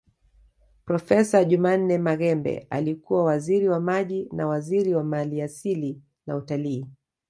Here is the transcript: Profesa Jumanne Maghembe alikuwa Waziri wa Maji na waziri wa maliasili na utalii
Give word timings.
Profesa 0.85 1.43
Jumanne 1.45 1.97
Maghembe 1.97 2.67
alikuwa 2.69 3.23
Waziri 3.23 3.69
wa 3.69 3.79
Maji 3.79 4.29
na 4.31 4.47
waziri 4.47 4.93
wa 4.95 5.03
maliasili 5.03 6.01
na 6.27 6.35
utalii 6.35 6.85